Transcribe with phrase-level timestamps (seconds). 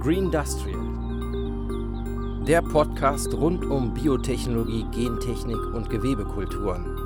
[0.00, 0.80] Green Industrial.
[2.46, 6.96] Der Podcast rund um Biotechnologie, Gentechnik und Gewebekulturen.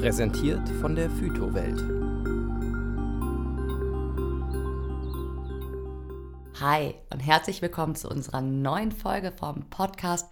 [0.00, 1.82] Präsentiert von der Phytowelt.
[6.62, 10.26] Hi und herzlich willkommen zu unserer neuen Folge vom Podcast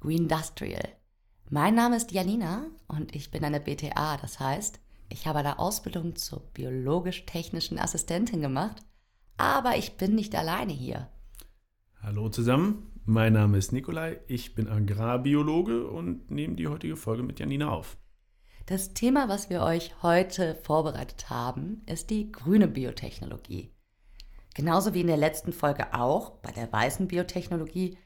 [0.00, 0.88] Green Industrial.
[1.50, 6.16] Mein Name ist Janina und ich bin eine BTA, das heißt, ich habe eine Ausbildung
[6.16, 8.82] zur biologisch-technischen Assistentin gemacht,
[9.40, 11.08] aber ich bin nicht alleine hier.
[12.02, 17.40] Hallo zusammen, mein Name ist Nikolai, ich bin Agrarbiologe und nehme die heutige Folge mit
[17.40, 17.96] Janina auf.
[18.66, 23.70] Das Thema, was wir euch heute vorbereitet haben, ist die grüne Biotechnologie.
[24.54, 27.98] Genauso wie in der letzten Folge auch, bei der weißen Biotechnologie,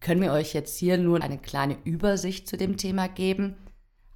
[0.00, 3.56] können wir euch jetzt hier nur eine kleine Übersicht zu dem Thema geben–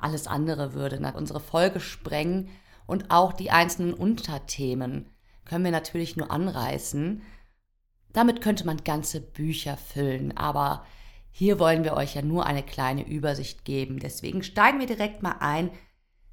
[0.02, 2.48] alles andere würde nach unsere Folge sprengen
[2.86, 5.06] und auch die einzelnen Unterthemen
[5.44, 7.22] können wir natürlich nur anreißen.
[8.12, 10.84] Damit könnte man ganze Bücher füllen, aber
[11.30, 13.98] hier wollen wir euch ja nur eine kleine Übersicht geben.
[13.98, 15.70] Deswegen steigen wir direkt mal ein.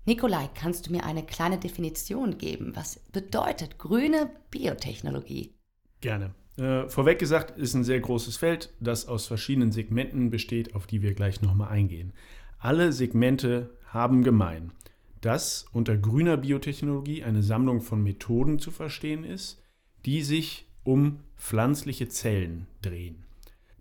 [0.05, 2.75] Nikolai, kannst du mir eine kleine Definition geben?
[2.75, 5.55] Was bedeutet grüne Biotechnologie?
[6.01, 6.33] Gerne.
[6.57, 11.01] Äh, vorweg gesagt, ist ein sehr großes Feld, das aus verschiedenen Segmenten besteht, auf die
[11.01, 12.11] wir gleich nochmal eingehen.
[12.57, 14.73] Alle Segmente haben gemein,
[15.21, 19.61] dass unter grüner Biotechnologie eine Sammlung von Methoden zu verstehen ist,
[20.05, 23.23] die sich um pflanzliche Zellen drehen.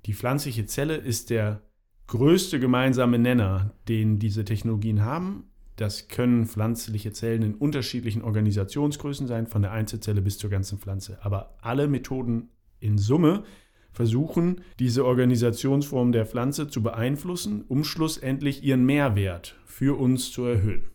[0.06, 1.62] Die pflanzliche Zelle ist der
[2.06, 5.44] größte gemeinsame Nenner, den diese Technologien haben.
[5.76, 11.18] Das können pflanzliche Zellen in unterschiedlichen Organisationsgrößen sein, von der Einzelzelle bis zur ganzen Pflanze.
[11.22, 12.48] Aber alle Methoden
[12.80, 13.44] in Summe
[13.92, 20.90] versuchen, diese Organisationsform der Pflanze zu beeinflussen, um schlussendlich ihren Mehrwert für uns zu erhöhen.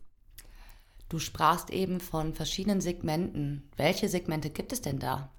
[1.14, 3.69] Du sprachst eben von verschiedenen Segmenten.
[3.78, 5.31] Welche Segmente gibt es denn da?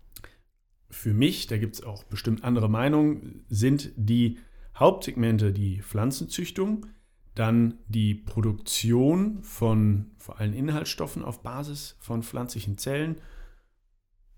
[0.89, 4.39] Für mich, da gibt es auch bestimmt andere Meinungen, sind die
[4.77, 6.87] Hauptsegmente die Pflanzenzüchtung,
[7.35, 13.21] dann die Produktion von vor allem Inhaltsstoffen auf Basis von pflanzlichen Zellen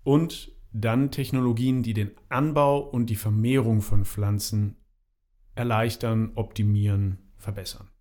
[0.01, 4.75] und dann Technologien, die den Anbau und die Vermehrung von Pflanzen
[5.53, 7.91] erleichtern, optimieren, verbessern.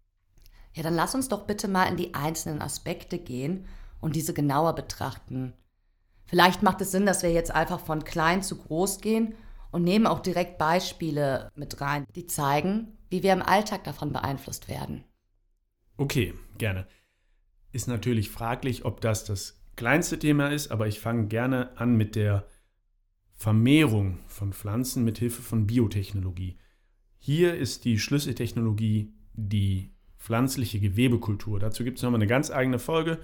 [0.77, 3.65] Ja, dann lass uns doch bitte mal in die einzelnen Aspekte gehen
[4.01, 5.55] und diese genauer betrachten.
[6.27, 9.35] Vielleicht macht es Sinn, dass wir jetzt einfach von klein zu groß gehen
[9.71, 14.69] und nehmen auch direkt Beispiele mit rein, die zeigen, wie wir im Alltag davon beeinflusst
[14.69, 15.05] werden.
[15.97, 16.87] Okay, gerne.
[17.73, 22.17] Ist natürlich fraglich, ob das das kleinste Thema ist, aber ich fange gerne an mit
[22.17, 22.47] der
[23.35, 26.59] Vermehrung von Pflanzen mit Hilfe von Biotechnologie.
[27.17, 29.96] Hier ist die Schlüsseltechnologie die
[30.27, 31.61] pflanzliche Gewebekultur.
[31.61, 33.19] Dazu gibt es nochmal eine ganz eigene Folge.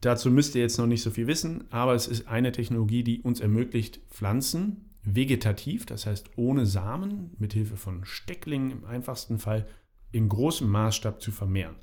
[0.00, 3.20] Dazu müsst ihr jetzt noch nicht so viel wissen, aber es ist eine Technologie, die
[3.20, 9.66] uns ermöglicht, Pflanzen vegetativ, das heißt ohne Samen, mit Hilfe von Stecklingen im einfachsten Fall,
[10.10, 11.76] in großem Maßstab zu vermehren.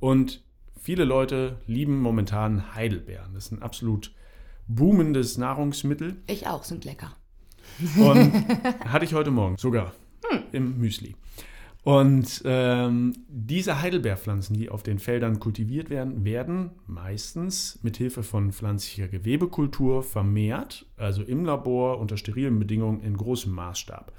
[0.00, 0.44] Und
[0.78, 3.32] viele Leute lieben momentan Heidelbeeren.
[3.32, 4.14] Das ist ein absolut
[4.68, 6.16] boomendes Nahrungsmittel.
[6.26, 7.16] Ich auch, sind lecker.
[7.96, 8.32] Und
[8.84, 9.94] hatte ich heute Morgen sogar
[10.28, 10.42] hm.
[10.52, 11.16] im Müsli.
[11.86, 18.50] Und ähm, diese Heidelbeerpflanzen, die auf den Feldern kultiviert werden, werden meistens mit Hilfe von
[18.50, 24.12] pflanzlicher Gewebekultur vermehrt, also im Labor unter sterilen Bedingungen in großem Maßstab.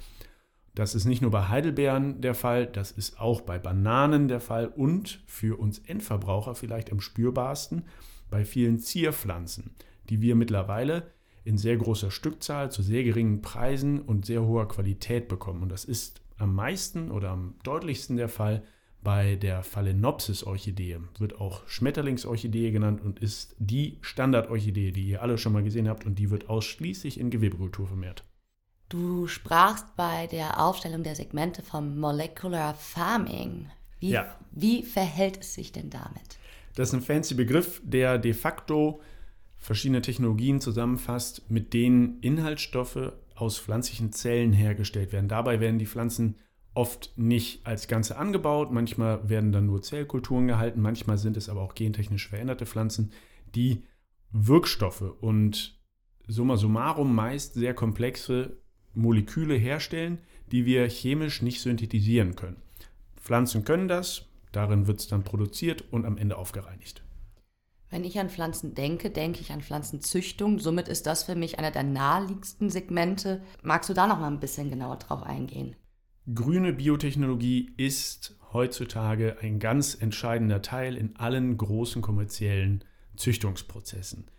[0.74, 4.68] Das ist nicht nur bei Heidelbeeren der Fall, das ist auch bei Bananen der Fall
[4.68, 7.82] und für uns Endverbraucher vielleicht am spürbarsten
[8.30, 9.74] bei vielen Zierpflanzen
[10.08, 11.10] die wir mittlerweile
[11.44, 15.62] in sehr großer Stückzahl zu sehr geringen Preisen und sehr hoher Qualität bekommen.
[15.62, 18.62] Und das ist am meisten oder am deutlichsten der Fall
[19.02, 20.98] bei der Phalaenopsis-Orchidee.
[21.18, 26.04] Wird auch Schmetterlingsorchidee genannt und ist die Standardorchidee, die ihr alle schon mal gesehen habt
[26.04, 28.24] und die wird ausschließlich in Gewebekultur vermehrt.
[28.88, 33.66] Du sprachst bei der Aufstellung der Segmente vom Molecular Farming.
[34.00, 34.34] Wie, ja.
[34.52, 36.38] wie verhält es sich denn damit?
[36.74, 39.00] Das ist ein fancy Begriff, der de facto
[39.58, 45.28] verschiedene Technologien zusammenfasst, mit denen Inhaltsstoffe aus pflanzlichen Zellen hergestellt werden.
[45.28, 46.36] Dabei werden die Pflanzen
[46.74, 51.60] oft nicht als Ganze angebaut, manchmal werden dann nur Zellkulturen gehalten, manchmal sind es aber
[51.60, 53.12] auch gentechnisch veränderte Pflanzen,
[53.54, 53.82] die
[54.30, 55.78] Wirkstoffe und
[56.26, 58.58] summa summarum meist sehr komplexe
[58.94, 60.18] Moleküle herstellen,
[60.52, 62.62] die wir chemisch nicht synthetisieren können.
[63.16, 67.02] Pflanzen können das, darin wird es dann produziert und am Ende aufgereinigt.
[67.90, 70.58] Wenn ich an Pflanzen denke, denke ich an Pflanzenzüchtung.
[70.58, 73.42] Somit ist das für mich einer der naheliegendsten Segmente.
[73.62, 75.74] Magst du da noch mal ein bisschen genauer drauf eingehen?
[76.34, 82.84] Grüne Biotechnologie ist heutzutage ein ganz entscheidender Teil in allen großen kommerziellen
[83.16, 84.30] Züchtungsprozessen.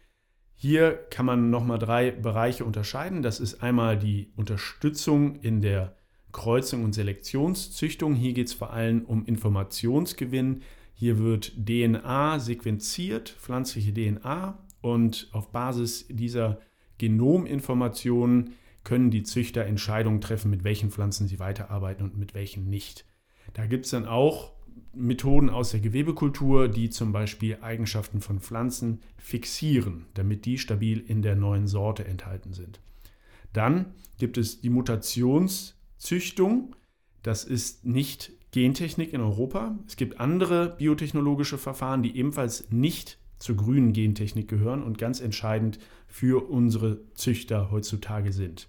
[0.53, 3.23] Hier kann man nochmal drei Bereiche unterscheiden.
[3.23, 5.95] Das ist einmal die Unterstützung in der
[6.31, 8.13] Kreuzung und Selektionszüchtung.
[8.13, 10.61] Hier geht es vor allem um Informationsgewinn.
[10.99, 16.59] Hier wird DNA sequenziert, pflanzliche DNA, und auf Basis dieser
[16.97, 23.05] Genominformationen können die Züchter Entscheidungen treffen, mit welchen Pflanzen sie weiterarbeiten und mit welchen nicht.
[23.53, 24.51] Da gibt es dann auch
[24.93, 31.21] Methoden aus der Gewebekultur, die zum Beispiel Eigenschaften von Pflanzen fixieren, damit die stabil in
[31.21, 32.81] der neuen Sorte enthalten sind.
[33.53, 36.75] Dann gibt es die Mutationszüchtung.
[37.23, 39.77] Das ist nicht Gentechnik in Europa.
[39.87, 45.79] Es gibt andere biotechnologische Verfahren, die ebenfalls nicht zur grünen Gentechnik gehören und ganz entscheidend
[46.07, 48.67] für unsere Züchter heutzutage sind.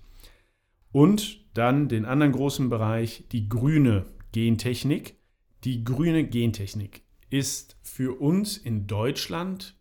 [0.92, 5.16] Und dann den anderen großen Bereich, die grüne Gentechnik.
[5.64, 9.76] Die grüne Gentechnik ist für uns in Deutschland,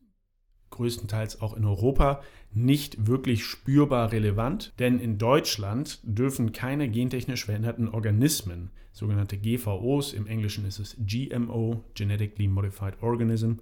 [0.80, 2.22] größtenteils auch in Europa,
[2.54, 10.26] nicht wirklich spürbar relevant, denn in Deutschland dürfen keine gentechnisch veränderten Organismen, sogenannte GVOs, im
[10.26, 13.56] Englischen ist es GMO, Genetically Modified Organism,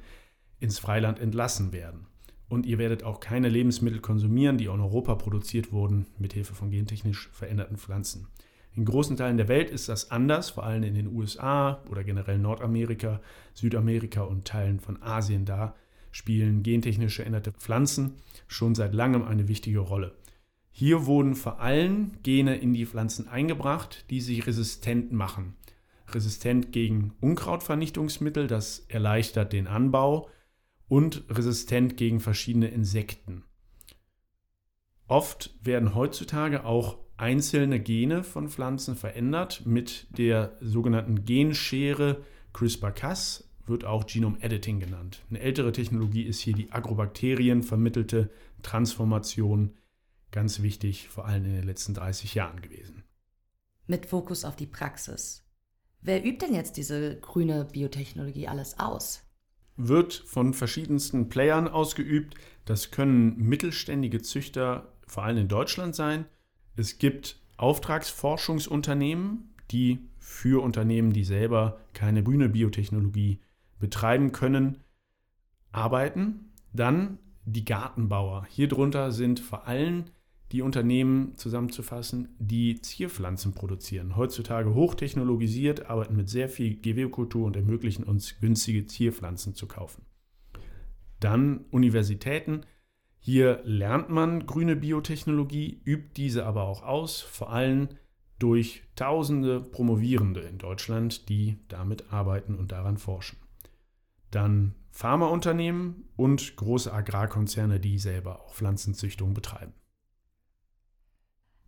[0.60, 2.06] ins Freiland entlassen werden.
[2.50, 6.70] Und ihr werdet auch keine Lebensmittel konsumieren, die in Europa produziert wurden mit Hilfe von
[6.70, 8.28] gentechnisch veränderten Pflanzen.
[8.74, 12.38] In großen Teilen der Welt ist das anders, vor allem in den USA oder generell
[12.38, 13.22] Nordamerika,
[13.56, 15.46] Südamerika und Teilen von Asien.
[15.46, 15.74] Da
[16.12, 18.16] spielen gentechnisch veränderte Pflanzen
[18.48, 20.16] schon seit langem eine wichtige Rolle.
[20.72, 25.56] Hier wurden vor allem Gene in die Pflanzen eingebracht, die sie resistent machen.
[26.10, 30.30] Resistent gegen Unkrautvernichtungsmittel, das erleichtert den Anbau
[30.88, 33.44] und resistent gegen verschiedene Insekten.
[35.08, 42.24] Oft werden heutzutage auch einzelne Gene von Pflanzen verändert mit der sogenannten Genschere
[42.54, 45.24] CRISPR-Cas, wird auch Genome Editing genannt.
[45.30, 48.30] Eine ältere Technologie ist hier die Agrobakterien vermittelte
[48.62, 49.74] Transformation,
[50.32, 53.04] ganz wichtig, vor allem in den letzten 30 Jahren gewesen.
[53.86, 55.44] Mit Fokus auf die Praxis.
[56.02, 59.24] Wer übt denn jetzt diese grüne Biotechnologie alles aus?
[59.76, 62.36] Wird von verschiedensten Playern ausgeübt.
[62.66, 66.26] Das können mittelständige Züchter, vor allem in Deutschland sein.
[66.76, 73.40] Es gibt Auftragsforschungsunternehmen, die für Unternehmen, die selber keine grüne Biotechnologie
[73.80, 74.84] betreiben können,
[75.72, 76.52] arbeiten.
[76.74, 78.46] Dann die Gartenbauer.
[78.50, 80.06] Hier drunter sind vor allem
[80.52, 84.16] die Unternehmen zusammenzufassen, die Zierpflanzen produzieren.
[84.16, 90.06] Heutzutage hochtechnologisiert, arbeiten mit sehr viel Gewebekultur und ermöglichen uns günstige Zierpflanzen zu kaufen.
[91.20, 92.62] Dann Universitäten,
[93.20, 97.90] hier lernt man grüne Biotechnologie, übt diese aber auch aus, vor allem
[98.40, 103.38] durch tausende Promovierende in Deutschland, die damit arbeiten und daran forschen.
[104.32, 109.74] Dann Pharmaunternehmen und große Agrarkonzerne, die selber auch Pflanzenzüchtung betreiben.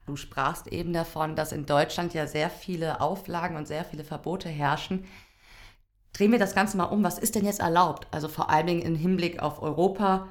[0.08, 4.50] Du sprachst eben davon, dass in Deutschland ja sehr viele Auflagen und sehr viele Verbote
[4.50, 5.06] herrschen.
[6.14, 7.04] Drehen wir das Ganze mal um.
[7.04, 8.08] Was ist denn jetzt erlaubt?
[8.10, 10.28] Also vor allen Dingen im Hinblick auf Europa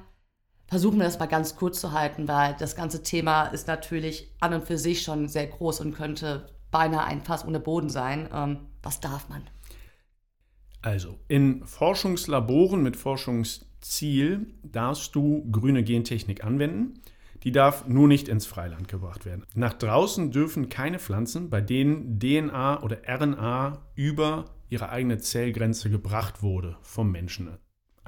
[0.67, 4.53] versuchen wir das mal ganz kurz zu halten, weil das ganze Thema ist natürlich an
[4.53, 8.29] und für sich schon sehr groß und könnte beinahe ein Fass ohne Boden sein.
[8.33, 9.49] Ähm, was darf man?
[10.83, 17.01] Also, in Forschungslaboren mit Forschungsziel darfst du grüne Gentechnik anwenden.
[17.45, 19.45] Die darf nur nicht ins Freiland gebracht werden.
[19.55, 26.43] Nach draußen dürfen keine Pflanzen, bei denen DNA oder RNA über ihre eigene Zellgrenze gebracht
[26.43, 27.59] wurde vom Menschen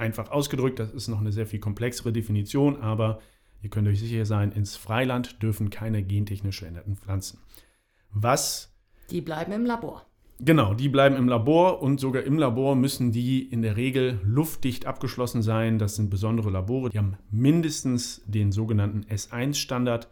[0.01, 3.21] einfach ausgedrückt, das ist noch eine sehr viel komplexere Definition, aber
[3.63, 7.39] ihr könnt euch sicher sein, ins Freiland dürfen keine gentechnisch veränderten Pflanzen.
[8.11, 8.75] Was?
[9.11, 10.07] Die bleiben im Labor.
[10.43, 14.87] Genau, die bleiben im Labor und sogar im Labor müssen die in der Regel luftdicht
[14.87, 15.79] abgeschlossen sein.
[15.79, 20.09] Das sind besondere Labore, die haben mindestens den sogenannten S1-Standard.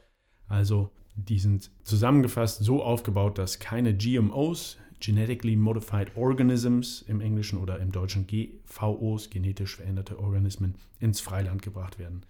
[0.46, 7.78] Also die sind zusammengefasst so aufgebaut, dass keine GMOs, Genetically Modified Organisms im Englischen oder
[7.78, 12.26] im Deutschen GVOs, genetisch veränderte Organismen, ins Freiland gebracht werden.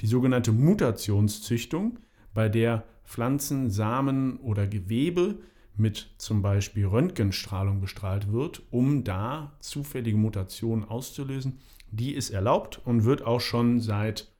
[0.00, 1.98] Die sogenannte Mutationszüchtung,
[2.32, 5.40] bei der Pflanzen, Samen oder Gewebe
[5.76, 11.60] mit zum Beispiel Röntgenstrahlung bestrahlt wird, um da zufällige Mutationen auszulösen,
[11.90, 14.32] die ist erlaubt und wird auch schon seit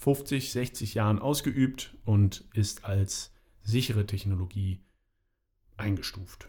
[0.00, 4.80] 50, 60 Jahren ausgeübt und ist als sichere Technologie
[5.76, 6.48] eingestuft.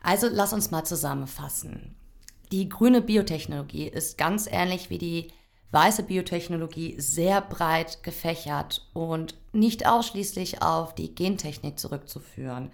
[0.00, 1.96] Also lass uns mal zusammenfassen.
[2.50, 5.28] Die grüne Biotechnologie ist ganz ähnlich wie die
[5.72, 12.70] weiße Biotechnologie sehr breit gefächert und nicht ausschließlich auf die Gentechnik zurückzuführen.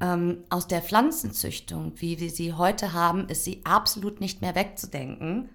[0.00, 5.50] Ähm, aus der Pflanzenzüchtung, wie wir sie heute haben, ist sie absolut nicht mehr wegzudenken.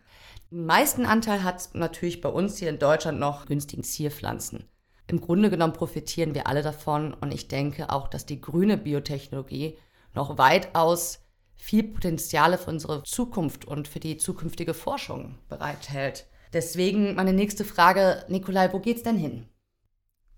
[0.51, 4.67] Den meisten Anteil hat natürlich bei uns hier in Deutschland noch günstigen Zierpflanzen.
[5.07, 9.77] Im Grunde genommen profitieren wir alle davon und ich denke auch, dass die grüne Biotechnologie
[10.13, 11.19] noch weitaus
[11.55, 16.27] viel Potenziale für unsere Zukunft und für die zukünftige Forschung bereithält.
[16.53, 19.45] Deswegen meine nächste Frage, Nikolai, wo geht's denn hin?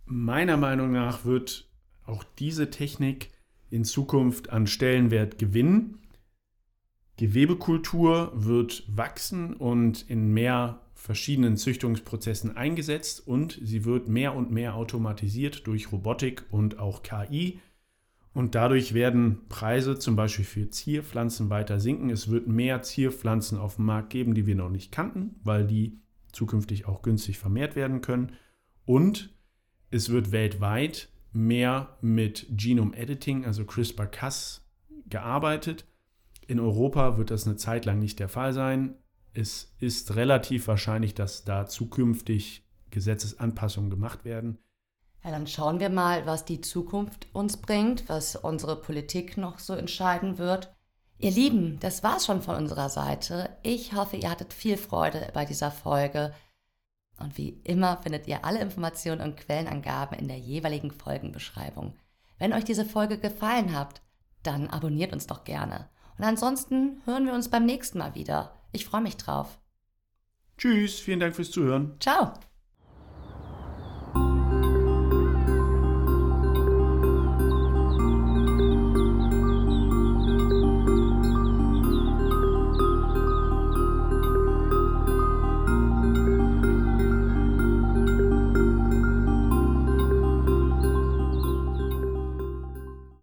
[0.05, 1.69] Meiner Meinung nach wird
[2.05, 3.31] auch diese Technik
[3.69, 5.99] in Zukunft an Stellenwert gewinnen.
[7.17, 14.75] Gewebekultur wird wachsen und in mehr verschiedenen Züchtungsprozessen eingesetzt und sie wird mehr und mehr
[14.75, 17.59] automatisiert durch Robotik und auch KI.
[18.33, 22.09] Und dadurch werden Preise zum Beispiel für Zierpflanzen weiter sinken.
[22.09, 26.02] Es wird mehr Zierpflanzen auf dem Markt geben, die wir noch nicht kannten, weil die
[26.33, 28.33] zukünftig auch günstig vermehrt werden können.
[28.85, 29.33] Und
[29.89, 34.65] es wird weltweit mehr mit Genome Editing, also CRISPR-Cas,
[35.07, 35.85] gearbeitet.
[36.47, 38.95] In Europa wird das eine Zeit lang nicht der Fall sein.
[39.33, 44.59] Es ist relativ wahrscheinlich, dass da zukünftig Gesetzesanpassungen gemacht werden.
[45.23, 49.73] Ja, dann schauen wir mal, was die Zukunft uns bringt, was unsere Politik noch so
[49.73, 50.75] entscheiden wird.
[51.17, 53.49] Ihr Lieben, das war's schon von unserer Seite.
[53.63, 56.33] Ich hoffe, ihr hattet viel Freude bei dieser Folge.
[57.19, 61.93] Und wie immer findet ihr alle Informationen und Quellenangaben in der jeweiligen Folgenbeschreibung.
[62.39, 64.01] Wenn euch diese Folge gefallen hat,
[64.41, 65.89] dann abonniert uns doch gerne.
[66.17, 68.53] Und ansonsten hören wir uns beim nächsten Mal wieder.
[68.71, 69.59] Ich freue mich drauf.
[70.57, 71.95] Tschüss, vielen Dank fürs Zuhören.
[71.99, 72.33] Ciao.